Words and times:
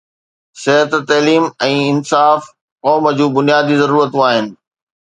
صحت، 0.63 0.91
تعليم 1.09 1.45
۽ 1.67 1.75
انصاف 1.91 2.41
قوم 2.89 3.05
جون 3.23 3.33
بنيادي 3.39 3.75
ضرورتون 3.85 4.21
آهن. 4.35 4.47